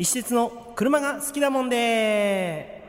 [0.00, 2.84] 石鉄の車が好きだもんで。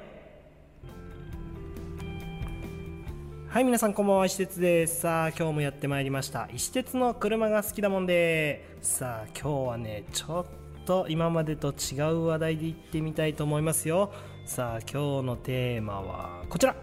[3.47, 4.27] はい皆さんこんばんは。
[4.27, 5.01] 石鉄です。
[5.01, 6.47] さあ今日もやってまいりました。
[6.53, 8.77] 石鉄の車が好きだもんで。
[8.83, 10.45] さあ今日はねちょっ
[10.85, 14.11] と今までと違う話題でいってみたいと思いますよ。
[14.45, 16.75] さあ今日のテーマはこちら。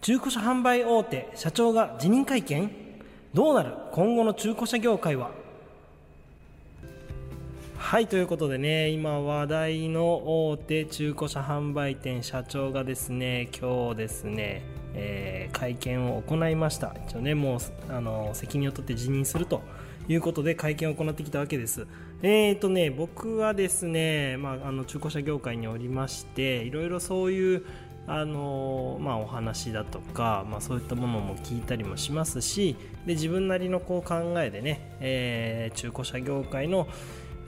[0.00, 2.72] 中古車販売大手社長が辞任会見？
[3.32, 3.72] どうなる？
[3.92, 5.30] 今後の中古車業界は？
[7.90, 14.62] はいということでね今話題の大手中古車販売店社長がですね今日ですね、
[14.94, 16.94] えー、会見を行いました。
[17.08, 17.58] 一応ねもう
[17.92, 19.62] あの責任を取って辞任すると
[20.06, 21.88] いうことで会見を行ってきたわけです。
[22.22, 27.64] えーとね僕はですね、まあ、あの中古車業界におりましていろいろそういう
[28.06, 32.74] あのまあ、お話だとか、まあ、そういったものも聞いたりもしますし
[33.06, 36.88] で自分なりのこう考えでね、えー、中古車業界の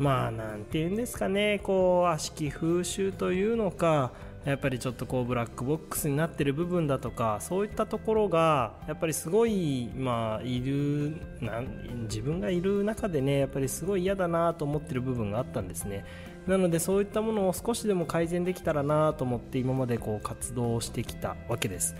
[0.03, 4.11] まあなんて言うんですかねこう悪しき風習というのか
[4.45, 16.05] やっぱりちょっとこうブラックボックスになってる部分だとかそういったところがやっぱりすごいまあいるなん自分がいる中でねやっぱりすごい嫌だなと思ってる部分があったんですね。
[16.48, 21.95] なのでそういったものを少しでも改善できたらなと思って今までこう活動してきたわけです。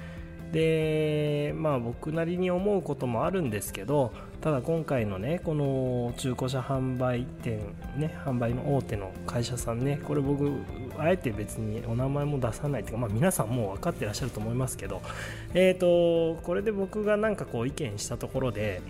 [0.53, 7.61] でまあ僕なりに思うこともあるんですけどただ今回のねこの中古車販売店
[7.97, 10.53] ね販売の大手の会社さんねこれ僕
[10.99, 15.01] あえて別にお名前も出さないというか、まあ、皆さんもう分かってらっしゃると思いますけど
[15.55, 18.83] えっ、ー、とこれで僕がなんかこう意見したところで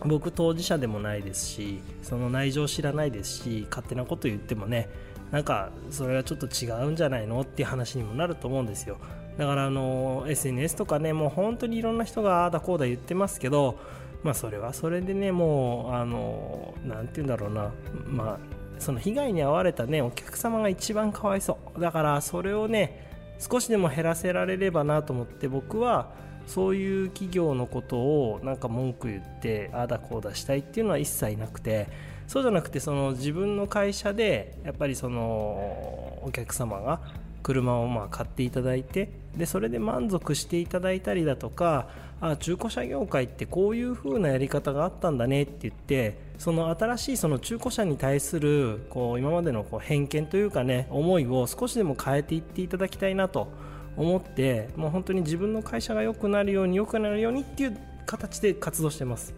[0.00, 4.90] 僕当事者でもないですしその内情知らないですし勝手なこと言ってもね
[5.30, 8.98] なんかそれはちょっと違うんじゃないのっていう話にもなると思うんですよ。
[9.36, 13.78] だからあの SNS とかねもう本当にいろんな人がああだこうだ言ってますけど
[14.22, 17.70] まあそれはそれでねもうあのなんて言うんだろうな
[18.06, 18.38] まあ
[18.78, 21.80] その被害に遭われたねお客様が一番かわいそう。
[21.80, 23.06] だからそれをね
[23.38, 26.10] 少しでも減らせられればなと思って僕は
[26.46, 31.88] そういう企業のことをなんか文句言ってああだこうだしたいっていうのは一切なくて
[32.26, 35.22] そうじゃなくてその自分の会社でやっぱりその
[36.22, 37.00] お客様が
[37.42, 41.88] 車をまあ買っていただいてでそれで満足していただいたりだとか
[42.20, 53.48] あ中古車業界ってこういう風なやり方があったんだねって言ってその新しいその中古車に対するこう今までのこう偏見というかね思いを少しでも変えていっていただきたいなと
[53.96, 59.34] 思ってもう本当に自分の会社が良くなるように良くなるようにっていう形で活動してます。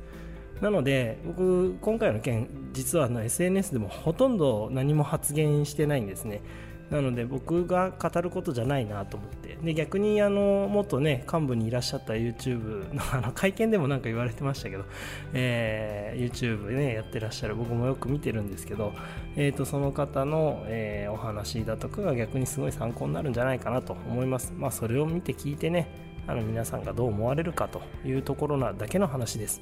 [0.61, 6.43] なので僕今回の件実はあの SNS でもほとんど何も発言してないんですね。
[6.91, 9.59] なので僕が語ることじゃないなと思って。
[9.63, 14.85] で逆にあの元ね幹部にいらっしゃった YouTube のあの会見でもなんか言われてましたけど、
[15.33, 18.93] えー、YouTube ねやってらっしゃる僕もよく見てるんですけど、
[19.37, 24.53] えー、とその方の、えー、お話だとかが逆にすごい参考になるんじゃないかなと思います。
[24.57, 29.61] まあそれを見て聞いてねあの皆さんがどう思われるかというところなだけの話です。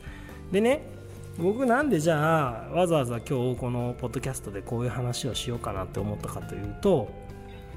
[0.53, 0.83] でね
[1.39, 7.11] 僕なんでじゃあわざわざ今日このポッドキャストでこういう話をしようかなって思ったかというと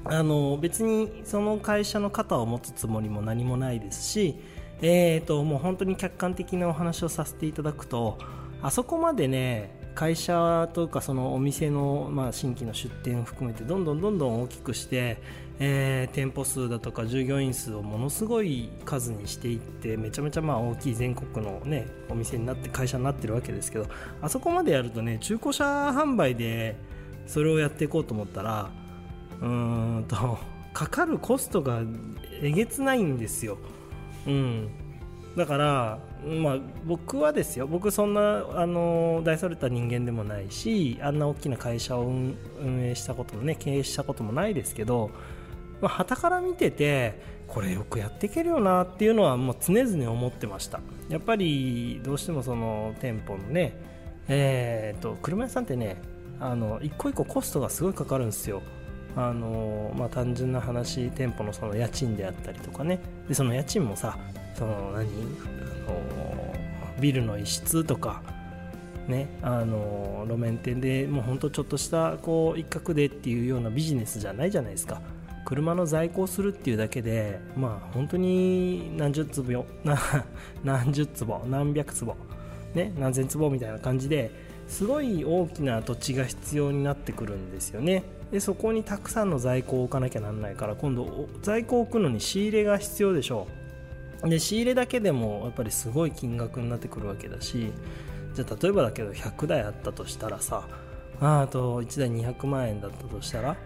[0.04, 4.36] あの別にその会社の肩を持つつもりも何もないですし、
[4.80, 8.18] えーと、もう本当に客観的なお話をさせていただくと
[8.62, 15.18] あそこまでね会社とかそのお店の、まあ、新規の出店を含めてどんどんどんどん大きくして
[15.62, 23.86] えー、店舗数だとか従業員数をものすごい数にしていってめちゃめちゃまあ大きい全国の、ね、お店になって会社になってるわけですけど
[24.22, 26.76] あそこまでやるとね中古車販売で
[27.26, 28.70] それをやっていこうと思ったら
[29.42, 30.38] うんと
[30.72, 31.82] かかるコストが
[32.40, 33.58] えげつないんですよ。
[34.26, 34.68] うん、
[35.36, 42.36] だから、まあ、僕はですよ僕そんなあの大それた人間でもないしあんな大きな会社を運
[42.84, 45.10] 営したこともね経営したこともないですけど
[45.80, 50.80] まあ、旗から見ててこれよくやっていけるよなっていうのはもう常々思ってました。
[51.08, 53.90] やっぱりどうしてもその店舗のね
[54.32, 56.00] えーと、車屋さんってね
[56.38, 58.62] あの一個一個コストがすごいかかるんですよ。
[59.16, 63.00] あのまあ、単純な話店舗のその家賃であったりとかね。
[63.28, 64.16] でその家賃もさ
[64.54, 65.08] その何あの
[67.00, 68.22] ビルの一室とか
[69.08, 75.02] ねあの路面店でもうほんとちょっとしたこう一角でっていうようなビジネスじゃないじゃないですか。
[75.44, 79.66] 車の在庫をするっていうだけでまあ本当に何十坪 よ
[80.64, 82.16] 何十坪何百坪
[82.74, 84.30] ね何千坪みたいな感じで
[84.68, 88.04] すごい大きな土地が必要になってくるんですよね。
[88.30, 93.48] でそこにたくさんの在庫を置かなきゃなんないから今度在庫を置くのに仕入れが必要でしょ
[94.22, 94.28] う。
[94.28, 97.72] で仕入れだけでもやっぱりすごい金額になってくるわけだし
[98.34, 100.68] じゃあ例えばだけど100台あったとしたらさ
[101.20, 103.56] あと1台200万円だったとしたら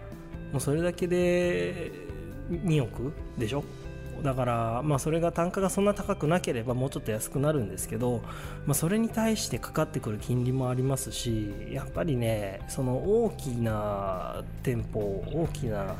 [0.51, 1.91] もうそれだけで
[2.49, 3.63] 2億でしょ？
[4.23, 8.21] だから、まあ、それが単価がそんな高くなければもうちょっと安くなるんですけど、
[8.65, 15.95] まあ、それに対してかかってくる金利もありますしやっぱりねその大きな店舗大きな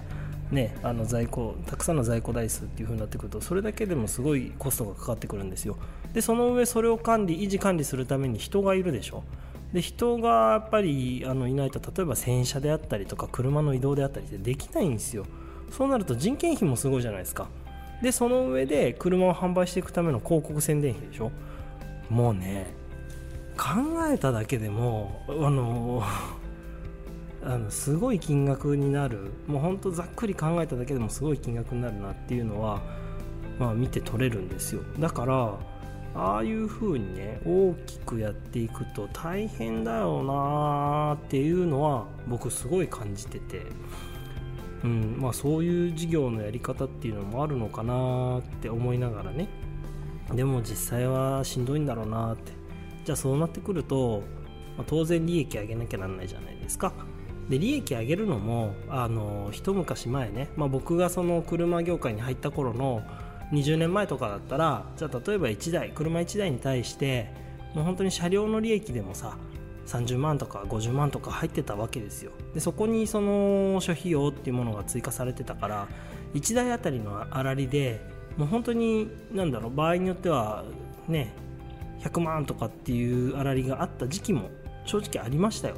[0.51, 5.75] ね、あの在庫たくさんの在庫台数っていう風になってくるとそれだけでもすごいコストがかかってくるんですよ。
[6.13, 9.24] でその上それを管理維持管理するために人がいるでしょ？
[9.75, 15.25] で人がやっぱりあのいないと例えば洗車であったりとか車の移動であったりってできないんですよ。
[15.69, 17.50] そうなると人件費もすごいじゃないですか。
[18.01, 21.30] でその上で車を販売していくための広告宣伝費でしょ。
[22.10, 22.68] もうね
[23.57, 23.74] 考
[24.10, 26.04] えただけでもあの
[27.44, 29.33] あのすごい金額になる。
[29.45, 32.81] もうほんとざっくり考えただけでもすごい金額になるなっていうのは、
[33.60, 34.83] まあ、見て取れるんですよ。
[35.00, 35.54] だから
[36.15, 43.63] ああいう風にね大きくやっていくと大変だよなっていうのは僕すごい感じてて
[44.85, 49.47] うんまあ、そういう事業のやり方っていうのもあるのかなって思いながらね。
[50.31, 52.51] でも実際はしんどいんだろうなって。
[53.03, 54.21] じゃあそうなってくると、
[54.77, 56.94] まあ、当然利益上げなきゃなんないじゃないですか。
[57.50, 63.03] で利益上げるのもあの一昔前ね、まあ、僕がその車業界に入った頃の
[63.51, 67.31] 20年前とかだったらじゃあ例えば1台車1台に対して
[67.74, 69.38] もう本当に車両の利益でもさ
[69.86, 72.31] 30万とか50万とか入ってたわけですよ。
[72.53, 75.88] でそこにその諸費用っていうものが追加されてたから
[76.33, 78.01] 1台あたりの粗利で
[78.38, 80.65] もう本当に何だろう場合によっては
[81.07, 81.33] ね
[82.01, 84.50] 100万とかっていう粗利があった時期も
[84.86, 85.75] 正直ありましたよ。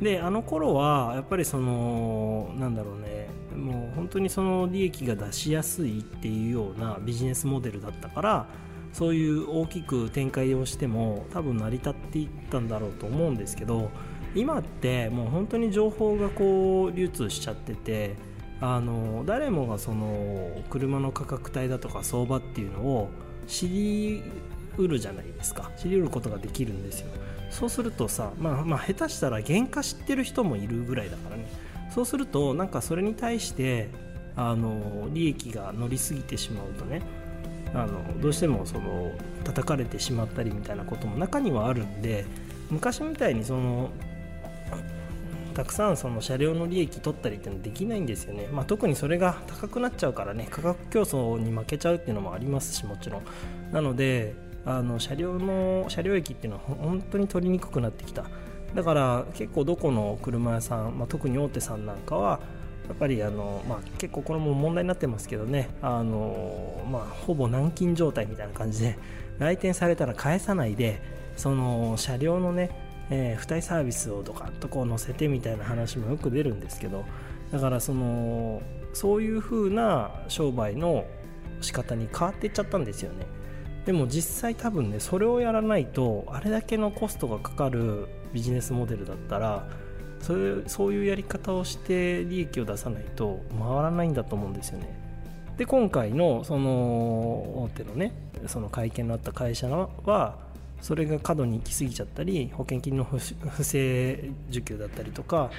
[0.00, 3.19] であの頃はやっぱりそのなんだろうね
[3.60, 8.46] もう本当にその利益が出しやすいっていうようなビジネスモデルだったから
[8.92, 13.90] そういう大きく展開をしても多分成り立っていったんだろうと思うんですけど
[14.34, 18.16] 今ってもう本当に情報がこう流通しちゃってて
[18.60, 23.08] あの誰もがその車の価格帯だとか相場っていうのを
[23.46, 24.22] 知り
[24.76, 25.70] うるじゃないですか。
[25.76, 27.08] 知りうることができるんですよ。
[27.50, 31.46] そうするとさ、まあ、まあ下手したら原価知ってる人もいるぐらいだからね。
[31.90, 33.88] そうするとなんかそれに対して
[34.36, 37.02] あの利益が乗りすぎてしまうとね
[37.74, 39.12] あのどうしてもその
[39.44, 42.24] 叩かれてしまったりみたいなことも中にはあるんで
[42.70, 43.90] 昔みたいにその
[45.54, 53.22] たくさんその車両の利益取ったりってのできないんですよね、まあ、特にそれが高くなっちゃうからね価格競争に負けちゃうっていうのもありますしもちろん。
[53.72, 54.34] なので
[54.64, 58.24] あの車両の車両駅っていうのは本当に取りにくくなってきた。
[58.74, 62.40] だから結構どこの車屋さん、まあ、特に大手さんなんかは
[62.88, 68.98] やっぱりあの、まあ、結構これも問題になってますけどねあの、まあ、ほぼ軟禁状態みたいな感じで
[69.38, 71.00] 来店されたら返さないで
[71.36, 72.70] その車両のね、
[73.10, 77.04] えー、付帯サービスをドカッとこう載せてみたいな話もよく出るんですけど
[77.52, 78.60] だからその
[78.92, 81.04] そういう風な商売の
[81.60, 83.26] 仕方に変わっていっちゃったんですよね。
[83.84, 89.66] でも実際多分ねそれをやらないとあれだけのコストがかかるビジネスモデルだったら
[90.20, 94.98] それそういうやり方をして利益を出さないと回らないんだと思うんですよね。
[95.56, 98.12] で今回のその大手のね
[98.46, 100.38] その会見のあった会社は
[100.80, 103.18] それが過度に行き過ぎちゃったり保険金の不
[103.64, 105.50] 正受給だったりとか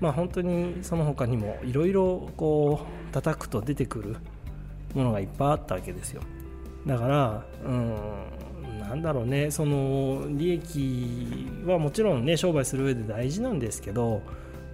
[0.00, 4.16] まあ本当にその他にもいろいろこう叩くと出てくる
[4.94, 6.22] ものがいっぱいあったわけですよ
[6.86, 7.96] だからうん
[8.88, 14.22] なんだろうねその利益はもちろんね商売する上で大事なんですけど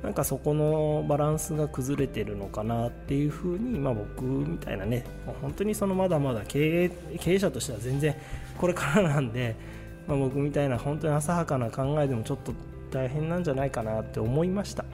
[0.02, 5.04] なんかそこのバランスが崩れてるのかなっていうふうに、まあ、僕みたいなね
[5.42, 8.16] 本当にそのまだまだ経営経営者としては全然
[8.58, 9.56] これからなんで、
[10.06, 12.52] まあ、僕みたいな本当に浅はかな考えでもちょっと
[12.90, 14.84] 大変なんじゃないかなって思いました。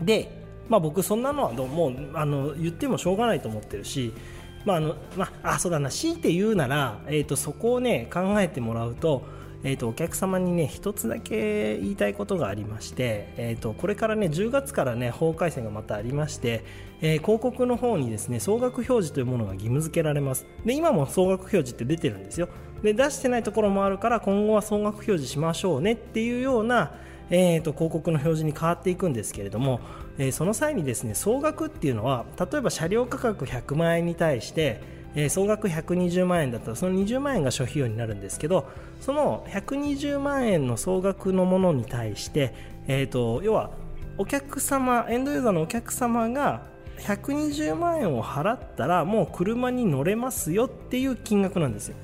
[0.00, 0.30] で、
[0.68, 4.14] まあ、僕そんなのはもうあの言ってもしょうがないと思ってるし
[4.64, 5.90] まああのまあ、あそうだな。
[5.90, 9.22] 強いて言うなら、えーと、そこをね考えてもらうと,、
[9.64, 16.64] えーと、お客様にね一つだけ言いたいことがありまして、えーと、これからね10月からね法改正がまたありまして、
[17.00, 20.46] えー、広告の方にですね総額表示というものが義務付けられます。
[20.64, 22.48] で今も総額表示って出てるんですよ。
[22.82, 26.94] で出してないところもあるから今後は総額表示しましょうねっていうような
[27.32, 29.80] えーと、広告の表示に変わっていくんですけれども、
[30.18, 34.80] えー、その際にですね総額っていうのは例えば車両価格100万円に対して
[35.14, 38.68] えー、総額120万円だったらその20万円が諸費用になるんですけど
[39.00, 42.54] その120万円の総額のものに対して、
[42.86, 43.70] えーと、要は
[44.18, 46.62] お客様エンドユーザーのお客様が
[46.98, 51.96] 120万円を払ったらもう車に乗れますよっていう金額なんですよ。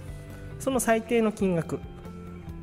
[0.58, 1.78] その最低の金額。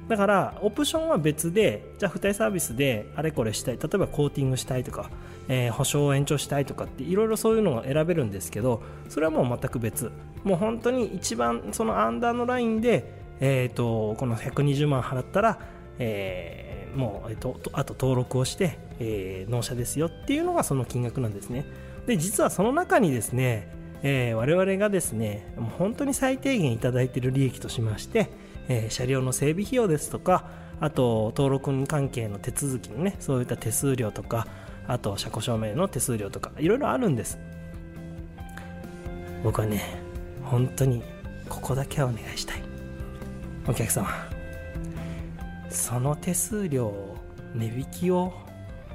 [0.07, 3.77] だからオプションは別でじゃあ付帯サービスであれこれしたい。
[3.77, 5.09] 例えばコーティングしたいとか、
[5.47, 10.12] えー、保証を延長したいとかっていろいろそういうのが選べるんですけどそれはもう全く別。
[10.43, 15.59] もう本当に一番そのアンダーのラインで、えーと、この120万払ったら、
[15.97, 21.65] えー、もう、えーと、あと登録をして、えー、納車ですよっていうのがその金額なんですね。
[22.05, 23.67] で実はその中にですね、
[24.03, 28.29] えー、我々がですね本当に最低限いただいている利益としまして
[28.67, 30.45] えー、車両の整備費用ですとか
[30.79, 34.48] あと登録関係の手続きのねそういった手数料とか
[34.88, 37.39] あと車庫証明の手数料とかいろいろあるんです。
[39.43, 39.81] 僕はね
[40.43, 41.03] 本当に
[41.50, 42.62] ここだけはお願いしたい。
[43.67, 44.07] お客様
[45.69, 46.93] その手数料
[47.55, 48.34] 値引きを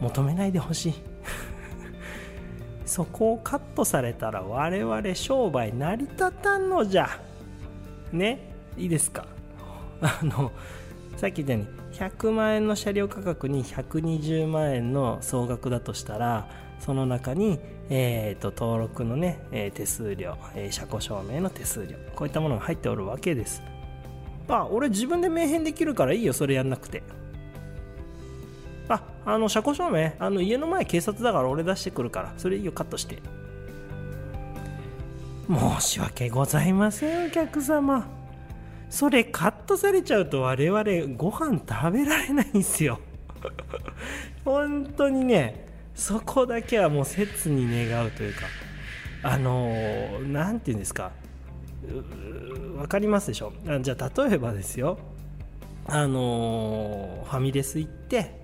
[0.01, 0.95] 求めないでほしい。
[2.87, 7.09] そこをカットされたら我々商売成り立たんのじゃ。
[8.13, 8.53] ね？
[8.77, 9.27] いいですか？
[10.03, 10.53] あの
[11.17, 23.63] さっき言ったように100万円の車両価格に120万円の総額だとしたらその中に、えーと、登録のね、え、手数料、えー、車庫証明の手数料こういったものが入っておるわけです。
[24.49, 27.03] まあ俺自分で明返できるからいいよそれやんなくて。
[28.89, 33.23] ああの車庫証明あの家の前警察だから俺出してくるからそれいいよカットして。
[35.49, 38.20] 申し訳ございませんお客様。
[38.91, 40.83] それカットされちゃうと我々
[41.17, 43.01] ご飯食べられないんですよ。
[44.45, 48.43] 本当にねそこだけはもう切に願うというか。
[49.23, 51.13] あの何て言うんですか。
[52.79, 53.53] 分かりますでしょ？
[53.69, 54.99] あじゃあ例えばですよ。
[55.87, 58.41] あのファミレス行って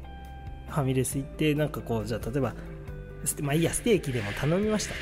[0.68, 2.54] ファミレス行ってなんかこうじゃあ例えば
[3.42, 4.94] まあいいやステーキでも頼みました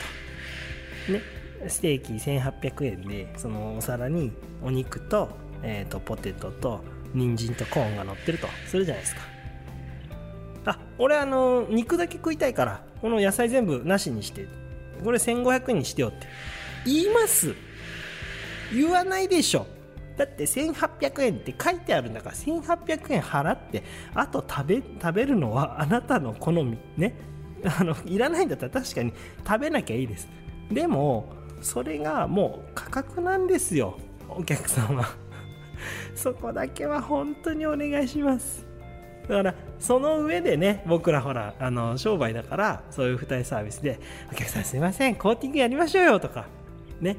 [1.06, 1.12] と。
[1.12, 1.20] ね。
[1.68, 5.30] ステーキ1800円でそのお皿にお肉と,、
[5.62, 8.49] えーと、ポテトと人参とコーンが乗ってると。
[8.66, 9.23] するじゃないですか。
[10.66, 14.49] あ俺あの肉だけ食いたいからこの野菜全部なしにして
[15.04, 16.26] これ1500円にしてよって。
[16.85, 17.54] 言います。
[18.73, 19.66] 言わないでしょ。
[20.16, 23.83] だって1800円って書いてあるんだから1800円払って
[24.14, 27.16] あと食べ食べるのはあなたの好みね。
[27.78, 29.12] あのいらないんだったら確かに
[29.47, 30.28] 食べなきゃいいです。
[30.71, 35.04] でもそれがもう価格なんですよお客様。
[36.14, 38.66] そこだけは本当にお願いします。
[39.28, 43.99] だからその上でね僕らほらあの商売だからそういう付帯サービスで
[44.30, 46.44] お客さんすいませんコーティングやりましょうよとか
[47.00, 47.16] ね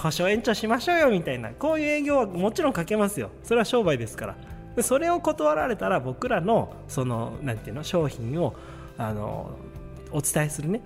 [0.00, 3.30] 保証延長しましょうよみたいなこういう営業はもちろんかけますよ。
[3.42, 4.82] それは商売ですから。
[4.82, 8.54] それを断られたら僕らのその何ていうの商品を
[8.96, 9.50] あの
[10.12, 10.80] お伝えするね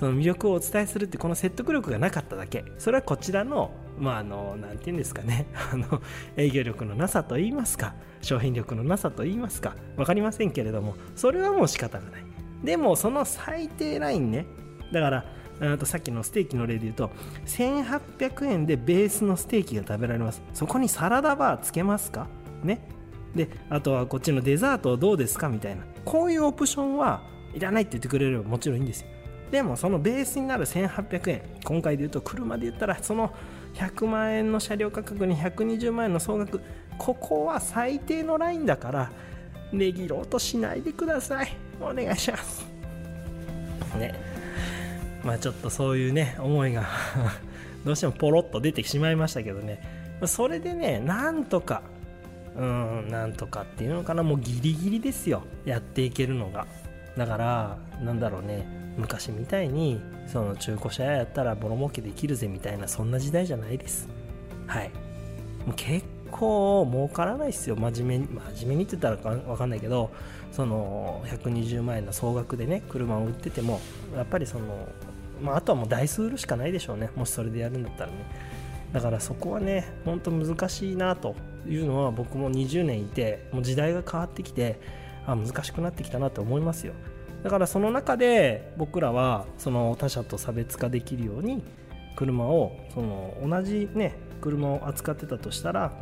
[0.00, 2.64] その魅力をお伝えするってこの説得力がなかっただけ。
[2.78, 5.46] それはこちらのまああの何て言うんですかね。
[5.72, 6.00] あの
[6.38, 7.94] 営業力のなさと言いますか。
[8.22, 9.76] 商品力のなさと言いますか。
[9.96, 12.24] 分かりませんけれどもそれはもう仕方がない。
[12.64, 14.46] でもその最低ラインね。
[14.90, 15.24] だから
[15.60, 17.10] あとさっきのステーキの例で言うと
[17.44, 20.42] 1800円でベースのステーキが食べられます。
[20.54, 22.26] そこにサラダバーつけますか？
[22.64, 22.88] ね。
[23.34, 25.50] であとはこっちのデザートどうですか？
[25.50, 25.82] みたいな。
[26.06, 27.22] こういうオプションは
[27.54, 29.09] いらないって言ってくれればもちろんいいんですよ。
[29.50, 31.42] でもそのベースになる1800円。
[31.64, 33.34] 今回で言うと車で言ったらその
[33.74, 36.60] 100万円の車両価格に120万円の総額。
[36.98, 39.10] ここは最低のラインだから
[39.72, 41.56] 値切ろうとしないでください。
[41.80, 42.64] お願いします。
[43.98, 44.14] ね。
[45.24, 46.86] まあちょっとそういうね思いが
[47.84, 49.82] どうしてもポロッと出てしまいましたけどね。
[50.26, 51.82] それでねなんとか
[52.56, 54.22] うんなんとかっていうのかな。
[54.22, 55.42] もうギリギリですよ。
[55.64, 56.66] やっていけるのが。
[57.16, 58.79] だからなんだろうね。
[58.96, 64.08] 昔みたいにその中古車屋やったらボロ儲けできるぜみたいなそんな時代じゃないです。
[64.66, 64.90] はい。
[65.66, 67.76] もう結構儲からないですよ。
[67.76, 70.10] 真面目に真面目にって言ったら分かんないけど
[70.52, 73.80] その120万円の総額でね車を売ってても
[74.14, 74.88] やっぱりその
[75.42, 77.10] まあ、あとはもう台数売るしかないでしょうね。
[77.16, 78.26] もしそれでやるんだったらね。
[78.92, 84.80] だからそこはねほんと難しいなというのは僕も20年いてもう時代が変わってきて
[85.26, 86.94] あ難しくなってきたなと思いますよ。
[87.42, 91.62] だからその中で僕らはその他社と差別化できるように
[92.16, 95.92] 車をその同じね車を扱ってたとしたら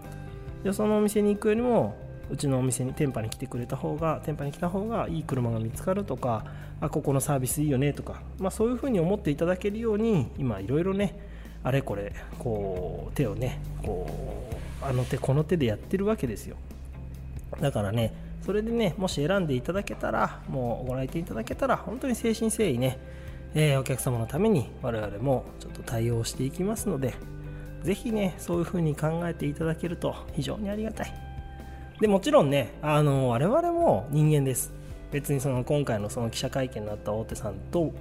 [0.64, 1.96] よそのお店に行くよりも
[2.30, 6.44] うちのお店に店舗に来てくれた方が店舗に来た方がいい車が見つかるとか
[6.80, 11.18] あここのサービスいいよねとか、まあ、そういうふうに思っていただけるように今いろいろね
[11.64, 14.50] あれこれこう手をねこ
[14.82, 16.56] うあの手この手でやってるわけですよ。
[17.60, 22.98] だからねそれでねもし選んでいただけたらもうご来店いただけたら本当に誠心誠意ね、
[23.54, 27.14] えー、お客様のために我々もちょっと対応していきますので
[27.82, 31.14] ぜひねそういう風に考えていただけると非常にありがたい。
[32.00, 34.72] でもちろんねあの我々も人間です。
[35.10, 37.92] 別にその今回のその記者会見になった大手さんと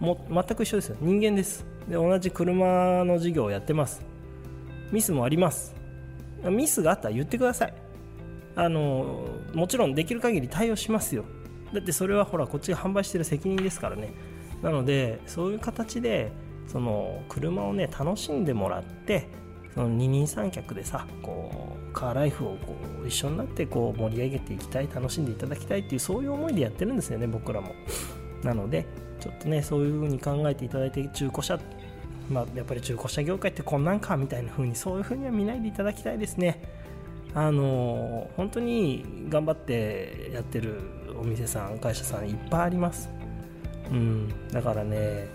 [0.00, 0.96] も全く一緒ですよ。
[1.00, 1.64] 人間です。
[1.88, 4.02] で同じ車の事業をやってます。
[4.90, 5.74] ミスもあります。
[6.44, 7.74] ミスがあったら言ってください。
[8.54, 11.24] あのもちろんできる限り対応しますよ。
[11.72, 14.12] だってそれはほらこっちが販売してる責任ですからね。
[14.62, 16.32] なのでそういう形で
[16.66, 19.28] その車をね楽しんでもらって
[19.74, 27.74] その二人三脚でさこうカーライフをこう一緒になってこう盛り上げていきたい楽しんでいただきたいっていうそういう思いでやってるんですよね僕らも。
[28.42, 28.86] なので
[29.20, 31.58] ちょっとねそういう風に考えていただいて中古車
[32.30, 36.62] まあ、やっぱり中古車業界ってこんなんかみたいな風にそういう風には見ないでいただきたいですね。
[37.34, 40.80] あの本当に頑張ってやってる
[41.18, 43.08] お店さん会社さんいっぱいあります。
[43.90, 44.28] うん。
[44.50, 45.28] だからね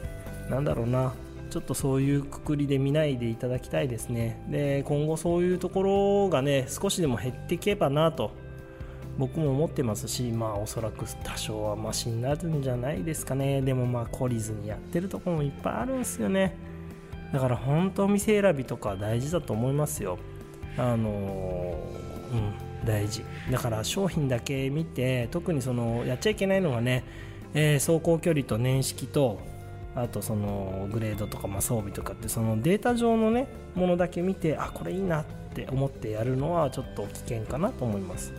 [0.49, 1.13] なんだろうな。
[1.49, 4.43] ちょっとそういうくくりで見ないでいただきたいですね。
[4.49, 8.31] で今後そういうところがね少しでも減っていけばなと
[9.17, 13.61] 僕も思ってますしまあおそらく多少はマシになるんじゃないですかね。
[13.61, 16.57] でもまあ懲りずにやってるとこもいっぱいあるんですよね。
[17.31, 20.17] だから本当お店選びとか大事だと思いますよ。
[20.77, 21.09] あの
[22.31, 22.67] うん。
[22.85, 23.23] 大事。
[23.51, 27.03] だから商品だけ見て特にそのやっちゃいけないのはね、
[27.53, 29.39] えー、走行距離と年式と
[29.95, 38.33] あとそのグレードとか、まあ、装備とかってそのデータ上のねものだけ見てあこれいいなって思ってやるのはちょっと危険かなと思います。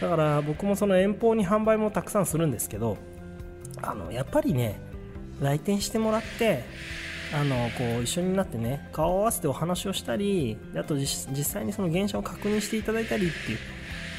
[0.00, 2.96] だから僕もその遠方に販売もたくさんするんですけど
[3.80, 4.80] あのやっぱりね
[5.40, 6.64] 来店してもらって
[7.34, 13.58] あのこう一緒になってね顔を合わせてお話をしたりあと実際にその現象を確認していただいたりっていう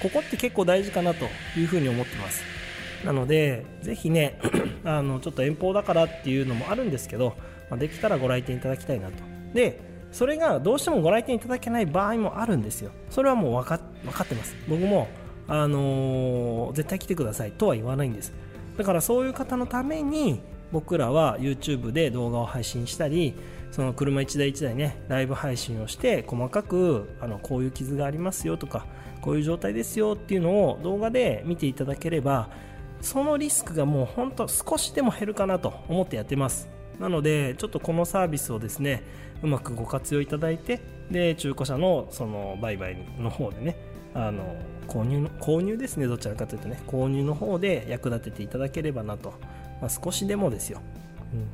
[0.02, 1.26] ここって結構大事かなと
[1.58, 2.44] いうふうに思ってます。
[3.06, 4.40] なのでぜひね
[4.84, 7.36] あのちょっと遠方だからっていうのもあるんですけど、
[7.70, 9.24] まあ、できたらご来店いただきたいなと。
[9.54, 9.80] で
[10.12, 12.92] それがどうしてもご来店いただけない場合もあるんですよ。
[13.10, 14.56] それはもう分か分かってます。
[14.68, 15.08] 僕も
[15.48, 18.34] あのー、絶対来てくださいとは言わないんです。
[18.78, 20.42] だからそういう方のために
[20.74, 23.36] 僕らは YouTube で動画を配信したり
[23.72, 28.88] その車1台1台ねライブ配信をして細かくあのこういう傷がありますよとか
[29.22, 32.50] こういう状態ですよっていうのを動画で見ていただければ
[33.02, 36.70] そのリスクがもうほんと少しでも減るかなと思ってやってます。
[37.00, 39.04] なのでちょっとこのサービスをですね
[39.42, 40.80] うまくご活用いただいて
[41.12, 43.76] で中古車のその売買の方でね
[44.14, 44.56] あの
[44.88, 49.34] 購入購入ですねどちらかというとね購入の方で役立てていただければなと
[49.84, 50.80] まあ、少しでもですよ。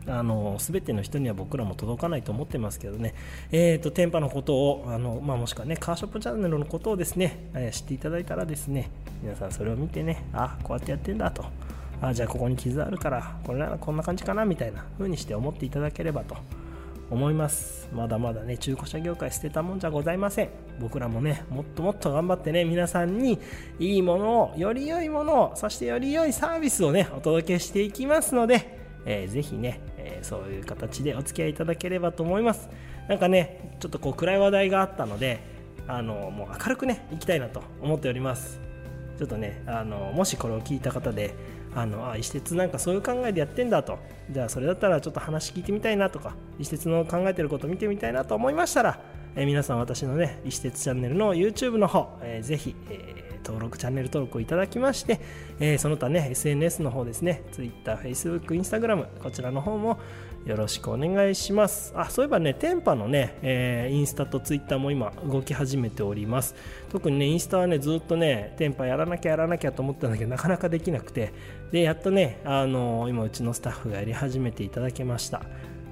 [0.06, 3.16] うん、あの全ての人には僕らも届かないと思ってますけどね、
[3.50, 8.92] えーと、テンパのことをあの、まあ、もしくはねカーショップチャンネルのことをですね、えー、知っていただいたらですね
[9.24, 11.46] 皆さんそれを見てねあこうやってやってんだと。
[12.02, 16.38] あじゃあここに傷あるからこれならこんな感じかなみたいな風にして思っていただければと
[17.10, 17.90] 思います。
[17.94, 20.50] まだまだね中古車業界捨てたもんじゃございません。
[20.80, 23.40] 僕らもねもっともっと頑張ってね皆さんに
[23.80, 32.70] いいものをより良いものをそしてより良いサービスをねお届けしていきますので、えー、ぜひね、えー、そういう形でお付き合いいただければと思います。
[33.08, 35.40] なんかねちょっとこう暗い話題があったので
[35.88, 38.60] あのもう明るくねいきたいなと思っております。
[39.18, 41.34] ちょっとねあのもしこれを聞いた方で
[41.76, 44.00] あのあ石鉄なんかそういう考えでやってんだと。
[44.32, 49.00] じゃあそれだったらちょっと話聞いてみたいなとか石鉄の考えてること見てみたいなと思いましたら、
[49.36, 55.20] え、皆さん私のね石鉄チャンネルの YouTube の方、えー、ぜひ、えー登録チャンネル登録をいただきまして、
[55.60, 60.00] えー、その他ね SNS の方ですね Twitter、Facebook、Instagram こちらの方も
[60.46, 61.92] よろしくお願いします。
[61.96, 66.56] あそういえばねテンパのね、えー、インスタとツイッターも今動き始めております。
[66.90, 71.34] 特にねインスタはねずっとねテンパやらなきゃやらなきゃと思ったんだけどなかなかできなくて。
[71.72, 75.42] でやっとねあのー、今うちのスタッフがやり始めていただけました。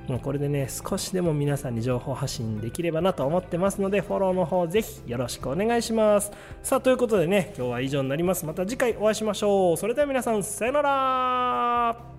[0.08, 6.32] もうこれでね少しでも皆さんに情報発信できればなと思ってますのでフォローの方ぜひよろしくお願いします。
[6.64, 8.46] さあということでね今日は以上になります。
[8.46, 9.78] また次回お会いしましょう。
[9.78, 12.17] それでは皆さんさよなら。